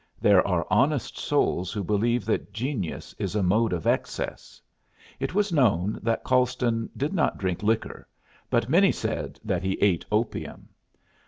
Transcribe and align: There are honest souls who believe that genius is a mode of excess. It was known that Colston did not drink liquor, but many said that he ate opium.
There 0.19 0.47
are 0.47 0.65
honest 0.71 1.19
souls 1.19 1.71
who 1.71 1.83
believe 1.83 2.25
that 2.25 2.51
genius 2.51 3.13
is 3.19 3.35
a 3.35 3.43
mode 3.43 3.71
of 3.71 3.85
excess. 3.85 4.59
It 5.19 5.35
was 5.35 5.53
known 5.53 5.99
that 6.01 6.23
Colston 6.23 6.89
did 6.97 7.13
not 7.13 7.37
drink 7.37 7.61
liquor, 7.61 8.07
but 8.49 8.67
many 8.67 8.91
said 8.91 9.39
that 9.43 9.61
he 9.61 9.73
ate 9.73 10.03
opium. 10.11 10.69